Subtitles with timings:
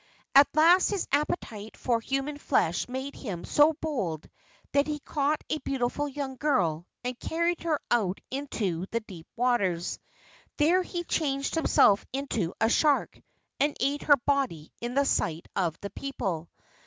[0.33, 4.27] At last his appetite for human flesh made him so bold
[4.71, 9.99] that he caught a beautiful young girl and carried her out into the deep waters.
[10.57, 13.21] There he changed himself into a shark
[13.59, 16.49] and ate her body in the sight of the people.